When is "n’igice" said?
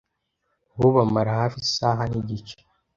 2.11-2.57